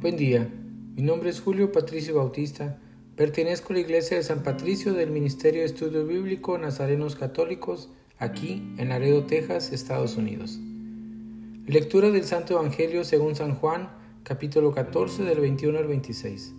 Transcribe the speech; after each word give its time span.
Buen 0.00 0.16
día, 0.16 0.48
mi 0.96 1.02
nombre 1.02 1.28
es 1.28 1.42
Julio 1.42 1.72
Patricio 1.72 2.14
Bautista, 2.14 2.78
pertenezco 3.16 3.74
a 3.74 3.76
la 3.76 3.80
Iglesia 3.80 4.16
de 4.16 4.22
San 4.22 4.42
Patricio 4.42 4.94
del 4.94 5.10
Ministerio 5.10 5.60
de 5.60 5.66
Estudio 5.66 6.06
Bíblico 6.06 6.56
Nazarenos 6.56 7.16
Católicos, 7.16 7.90
aquí 8.18 8.72
en 8.78 8.88
Laredo, 8.88 9.24
Texas, 9.24 9.72
Estados 9.72 10.16
Unidos. 10.16 10.58
Lectura 11.66 12.10
del 12.10 12.24
Santo 12.24 12.54
Evangelio 12.54 13.04
según 13.04 13.34
San 13.34 13.54
Juan, 13.54 13.90
capítulo 14.22 14.72
14 14.72 15.22
del 15.24 15.38
21 15.38 15.78
al 15.78 15.86
26. 15.86 16.54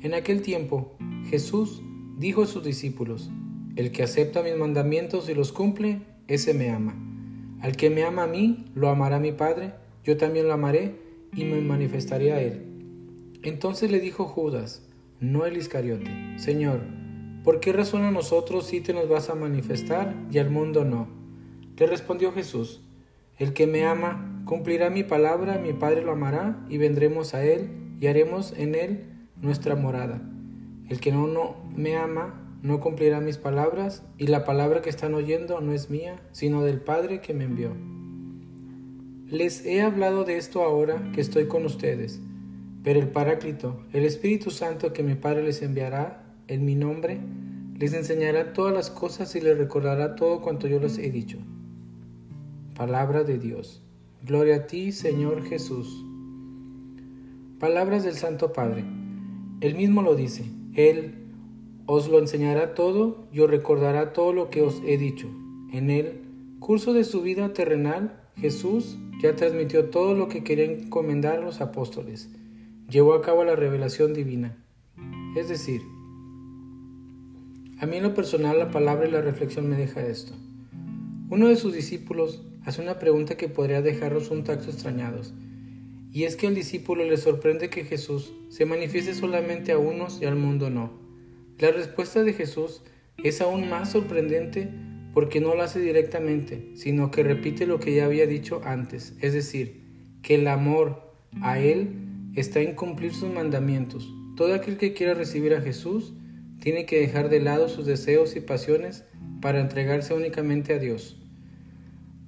En 0.00 0.14
aquel 0.14 0.40
tiempo, 0.40 0.96
Jesús 1.28 1.82
dijo 2.16 2.44
a 2.44 2.46
sus 2.46 2.64
discípulos, 2.64 3.30
El 3.76 3.92
que 3.92 4.02
acepta 4.02 4.42
mis 4.42 4.56
mandamientos 4.56 5.28
y 5.28 5.34
los 5.34 5.52
cumple, 5.52 6.00
ese 6.26 6.54
me 6.54 6.70
ama. 6.70 6.96
Al 7.60 7.76
que 7.76 7.90
me 7.90 8.04
ama 8.04 8.22
a 8.22 8.28
mí, 8.28 8.64
lo 8.74 8.88
amará 8.88 9.20
mi 9.20 9.32
Padre, 9.32 9.74
yo 10.04 10.16
también 10.16 10.48
lo 10.48 10.54
amaré 10.54 11.04
y 11.34 11.44
me 11.44 11.60
manifestaré 11.60 12.32
a 12.32 12.40
él. 12.40 12.62
Entonces 13.42 13.90
le 13.90 14.00
dijo 14.00 14.24
Judas, 14.24 14.88
no 15.20 15.46
el 15.46 15.56
Iscariote, 15.56 16.10
Señor, 16.36 16.80
¿por 17.44 17.60
qué 17.60 17.72
razón 17.72 18.04
a 18.04 18.10
nosotros 18.10 18.66
sí 18.66 18.80
te 18.80 18.92
nos 18.92 19.08
vas 19.08 19.30
a 19.30 19.34
manifestar 19.34 20.14
y 20.30 20.38
al 20.38 20.50
mundo 20.50 20.84
no? 20.84 21.08
Le 21.76 21.86
respondió 21.86 22.32
Jesús, 22.32 22.82
el 23.38 23.52
que 23.52 23.66
me 23.66 23.84
ama 23.84 24.42
cumplirá 24.44 24.90
mi 24.90 25.02
palabra, 25.02 25.58
mi 25.58 25.72
Padre 25.72 26.02
lo 26.02 26.12
amará 26.12 26.64
y 26.68 26.78
vendremos 26.78 27.34
a 27.34 27.44
él 27.44 27.70
y 28.00 28.06
haremos 28.06 28.52
en 28.56 28.74
él 28.74 29.28
nuestra 29.40 29.76
morada. 29.76 30.22
El 30.88 31.00
que 31.00 31.12
no, 31.12 31.26
no 31.26 31.56
me 31.74 31.96
ama 31.96 32.42
no 32.62 32.80
cumplirá 32.80 33.20
mis 33.20 33.38
palabras 33.38 34.02
y 34.18 34.26
la 34.26 34.44
palabra 34.44 34.82
que 34.82 34.90
están 34.90 35.14
oyendo 35.14 35.60
no 35.60 35.72
es 35.72 35.88
mía, 35.90 36.20
sino 36.32 36.64
del 36.64 36.80
Padre 36.80 37.20
que 37.20 37.34
me 37.34 37.44
envió. 37.44 37.95
Les 39.30 39.66
he 39.66 39.82
hablado 39.82 40.22
de 40.22 40.36
esto 40.36 40.62
ahora 40.62 41.10
que 41.12 41.20
estoy 41.20 41.48
con 41.48 41.66
ustedes, 41.66 42.20
pero 42.84 43.00
el 43.00 43.08
Paráclito, 43.08 43.82
el 43.92 44.04
Espíritu 44.04 44.52
Santo 44.52 44.92
que 44.92 45.02
mi 45.02 45.16
Padre 45.16 45.42
les 45.42 45.62
enviará 45.62 46.24
en 46.46 46.64
mi 46.64 46.76
nombre, 46.76 47.18
les 47.76 47.92
enseñará 47.92 48.52
todas 48.52 48.72
las 48.72 48.88
cosas 48.88 49.34
y 49.34 49.40
les 49.40 49.58
recordará 49.58 50.14
todo 50.14 50.40
cuanto 50.40 50.68
yo 50.68 50.78
les 50.78 50.98
he 50.98 51.10
dicho. 51.10 51.38
Palabra 52.76 53.24
de 53.24 53.38
Dios. 53.38 53.82
Gloria 54.22 54.56
a 54.56 54.66
ti, 54.68 54.92
Señor 54.92 55.42
Jesús. 55.42 56.04
Palabras 57.58 58.04
del 58.04 58.14
Santo 58.14 58.52
Padre. 58.52 58.84
Él 59.60 59.74
mismo 59.74 60.02
lo 60.02 60.14
dice. 60.14 60.44
Él 60.74 61.14
os 61.86 62.08
lo 62.08 62.20
enseñará 62.20 62.74
todo 62.74 63.26
y 63.32 63.40
os 63.40 63.50
recordará 63.50 64.12
todo 64.12 64.32
lo 64.32 64.50
que 64.50 64.62
os 64.62 64.80
he 64.86 64.96
dicho. 64.98 65.26
En 65.72 65.90
el 65.90 66.20
curso 66.60 66.92
de 66.92 67.02
su 67.02 67.22
vida 67.22 67.52
terrenal, 67.52 68.22
Jesús 68.40 68.98
ya 69.22 69.34
transmitió 69.34 69.86
todo 69.86 70.14
lo 70.14 70.28
que 70.28 70.44
querían 70.44 70.72
encomendar 70.72 71.42
los 71.42 71.60
apóstoles. 71.60 72.28
Llevó 72.88 73.14
a 73.14 73.22
cabo 73.22 73.44
la 73.44 73.56
revelación 73.56 74.12
divina. 74.12 74.56
Es 75.36 75.48
decir, 75.48 75.80
a 77.78 77.86
mí 77.86 77.96
en 77.96 78.02
lo 78.02 78.14
personal 78.14 78.58
la 78.58 78.70
palabra 78.70 79.08
y 79.08 79.10
la 79.10 79.22
reflexión 79.22 79.68
me 79.68 79.76
deja 79.76 80.06
esto. 80.06 80.34
Uno 81.28 81.48
de 81.48 81.56
sus 81.56 81.72
discípulos 81.72 82.42
hace 82.64 82.82
una 82.82 82.98
pregunta 82.98 83.36
que 83.36 83.48
podría 83.48 83.82
dejarlos 83.82 84.30
un 84.30 84.44
tacto 84.44 84.70
extrañados, 84.70 85.34
y 86.12 86.24
es 86.24 86.36
que 86.36 86.46
al 86.46 86.54
discípulo 86.54 87.04
le 87.04 87.16
sorprende 87.16 87.68
que 87.68 87.84
Jesús 87.84 88.32
se 88.48 88.64
manifieste 88.64 89.12
solamente 89.14 89.72
a 89.72 89.78
unos 89.78 90.20
y 90.22 90.24
al 90.24 90.36
mundo 90.36 90.70
no. 90.70 90.92
La 91.58 91.70
respuesta 91.70 92.22
de 92.22 92.32
Jesús 92.32 92.82
es 93.22 93.40
aún 93.40 93.68
más 93.68 93.92
sorprendente 93.92 94.70
porque 95.16 95.40
no 95.40 95.54
lo 95.54 95.62
hace 95.62 95.80
directamente, 95.80 96.72
sino 96.74 97.10
que 97.10 97.22
repite 97.22 97.64
lo 97.64 97.80
que 97.80 97.94
ya 97.94 98.04
había 98.04 98.26
dicho 98.26 98.60
antes, 98.66 99.14
es 99.22 99.32
decir, 99.32 99.80
que 100.20 100.34
el 100.34 100.46
amor 100.46 101.10
a 101.40 101.58
Él 101.58 101.88
está 102.34 102.60
en 102.60 102.74
cumplir 102.74 103.14
sus 103.14 103.32
mandamientos. 103.32 104.12
Todo 104.36 104.52
aquel 104.52 104.76
que 104.76 104.92
quiera 104.92 105.14
recibir 105.14 105.54
a 105.54 105.62
Jesús 105.62 106.12
tiene 106.60 106.84
que 106.84 107.00
dejar 107.00 107.30
de 107.30 107.40
lado 107.40 107.70
sus 107.70 107.86
deseos 107.86 108.36
y 108.36 108.40
pasiones 108.40 109.04
para 109.40 109.58
entregarse 109.58 110.12
únicamente 110.12 110.74
a 110.74 110.78
Dios. 110.78 111.16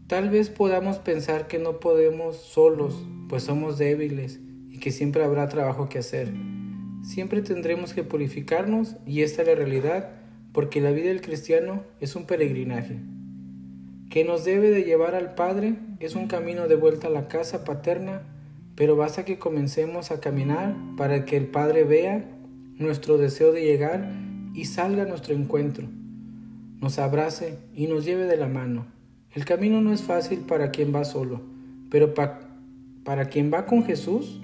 Tal 0.06 0.30
vez 0.30 0.48
podamos 0.48 0.96
pensar 0.96 1.46
que 1.46 1.58
no 1.58 1.80
podemos 1.80 2.38
solos, 2.38 3.04
pues 3.28 3.42
somos 3.42 3.76
débiles 3.76 4.40
y 4.70 4.78
que 4.78 4.92
siempre 4.92 5.22
habrá 5.22 5.46
trabajo 5.50 5.90
que 5.90 5.98
hacer. 5.98 6.32
Siempre 7.02 7.42
tendremos 7.42 7.92
que 7.92 8.02
purificarnos 8.02 8.96
y 9.04 9.20
esta 9.20 9.42
es 9.42 9.48
la 9.48 9.56
realidad 9.56 10.17
porque 10.58 10.80
la 10.80 10.90
vida 10.90 11.10
del 11.10 11.20
cristiano 11.20 11.84
es 12.00 12.16
un 12.16 12.24
peregrinaje 12.24 12.98
que 14.10 14.24
nos 14.24 14.44
debe 14.44 14.70
de 14.70 14.82
llevar 14.82 15.14
al 15.14 15.36
Padre, 15.36 15.76
es 16.00 16.16
un 16.16 16.26
camino 16.26 16.66
de 16.66 16.74
vuelta 16.74 17.06
a 17.06 17.10
la 17.10 17.28
casa 17.28 17.62
paterna, 17.62 18.22
pero 18.74 18.96
basta 18.96 19.24
que 19.24 19.38
comencemos 19.38 20.10
a 20.10 20.18
caminar 20.18 20.74
para 20.96 21.24
que 21.24 21.36
el 21.36 21.46
Padre 21.46 21.84
vea 21.84 22.24
nuestro 22.76 23.18
deseo 23.18 23.52
de 23.52 23.62
llegar 23.62 24.10
y 24.52 24.64
salga 24.64 25.04
a 25.04 25.06
nuestro 25.06 25.32
encuentro, 25.32 25.86
nos 26.80 26.98
abrace 26.98 27.56
y 27.72 27.86
nos 27.86 28.04
lleve 28.04 28.24
de 28.24 28.36
la 28.36 28.48
mano. 28.48 28.84
El 29.34 29.44
camino 29.44 29.80
no 29.80 29.92
es 29.92 30.02
fácil 30.02 30.40
para 30.40 30.72
quien 30.72 30.92
va 30.92 31.04
solo, 31.04 31.40
pero 31.88 32.14
para 32.14 33.28
quien 33.28 33.52
va 33.54 33.64
con 33.64 33.84
Jesús, 33.84 34.40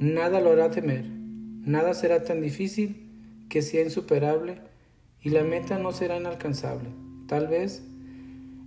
nada 0.00 0.38
lo 0.42 0.50
hará 0.50 0.70
temer, 0.70 1.06
nada 1.64 1.94
será 1.94 2.24
tan 2.24 2.42
difícil 2.42 3.08
que 3.48 3.62
sea 3.62 3.82
insuperable 3.82 4.66
y 5.26 5.30
la 5.30 5.42
meta 5.42 5.76
no 5.80 5.90
será 5.90 6.20
inalcanzable. 6.20 6.88
Tal 7.26 7.48
vez 7.48 7.84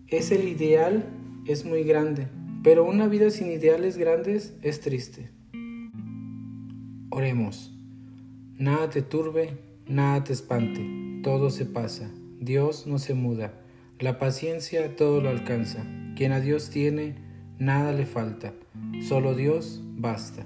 es 0.10 0.30
el 0.30 0.46
ideal, 0.46 1.06
es 1.46 1.64
muy 1.64 1.84
grande, 1.84 2.28
pero 2.64 2.84
una 2.84 3.08
vida 3.08 3.30
sin 3.30 3.50
ideales 3.50 3.98
grandes 3.98 4.54
es 4.62 4.82
triste. 4.82 5.30
Oremos. 7.12 7.74
Nada 8.58 8.90
te 8.90 9.02
turbe, 9.02 9.58
nada 9.88 10.26
te 10.26 10.34
espante, 10.34 10.86
todo 11.24 11.50
se 11.50 11.66
pasa, 11.66 12.12
Dios 12.42 12.88
no 12.88 13.00
se 13.00 13.14
muda, 13.14 13.54
la 13.98 14.20
paciencia 14.20 14.98
todo 14.98 15.22
lo 15.22 15.30
alcanza, 15.30 15.86
quien 16.18 16.34
a 16.34 16.42
Dios 16.42 16.72
tiene, 16.72 17.16
nada 17.58 17.94
le 17.94 18.06
falta, 18.06 18.54
solo 19.08 19.34
Dios 19.34 19.82
basta. 19.96 20.46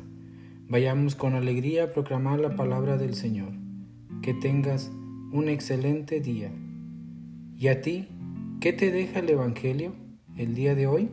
Vayamos 0.69 1.16
con 1.16 1.34
alegría 1.34 1.85
a 1.85 1.91
proclamar 1.91 2.40
la 2.40 2.56
palabra 2.56 2.97
del 2.97 3.16
Señor. 3.16 3.53
Que 4.22 4.35
tengas 4.35 4.91
un 5.33 5.49
excelente 5.49 6.21
día. 6.21 6.51
¿Y 7.57 7.67
a 7.67 7.81
ti 7.81 8.07
qué 8.61 8.71
te 8.71 8.91
deja 8.91 9.19
el 9.19 9.31
Evangelio 9.31 9.94
el 10.38 10.53
día 10.53 10.75
de 10.75 10.85
hoy? 10.85 11.09